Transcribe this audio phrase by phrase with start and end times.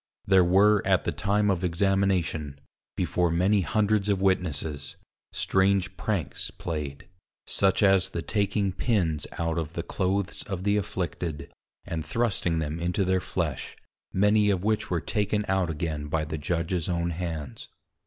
[0.25, 2.59] There were at the time of Examination,
[2.97, 4.95] before many hundreds of Witnesses,
[5.31, 7.07] strange Pranks play'd;
[7.45, 11.51] such as the taking Pins out of the Clothes of the afflicted,
[11.85, 13.77] and thrusting them into their flesh,
[14.11, 17.67] many of which were taken out again by the Judges own hands.